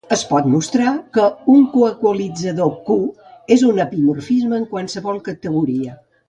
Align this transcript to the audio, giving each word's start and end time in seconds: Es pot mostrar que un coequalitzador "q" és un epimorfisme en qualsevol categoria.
Es 0.15 0.21
pot 0.27 0.45
mostrar 0.51 0.93
que 1.17 1.25
un 1.55 1.67
coequalitzador 1.73 2.71
"q" 2.87 2.97
és 3.57 3.67
un 3.69 3.83
epimorfisme 3.85 4.59
en 4.63 4.67
qualsevol 4.73 5.23
categoria. 5.31 5.97